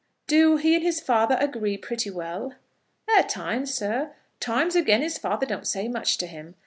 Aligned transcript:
"Do 0.25 0.57
he 0.57 0.73
and 0.73 0.81
his 0.83 0.99
father 0.99 1.37
agree 1.39 1.77
pretty 1.77 2.09
well?" 2.09 2.55
"At 3.07 3.29
times, 3.29 3.71
sir. 3.71 4.13
Times 4.39 4.75
again 4.75 5.03
his 5.03 5.19
father 5.19 5.45
don't 5.45 5.67
say 5.67 5.87
much 5.87 6.17
to 6.17 6.25
him. 6.25 6.55